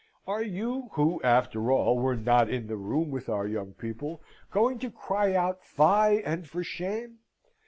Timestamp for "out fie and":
5.35-6.49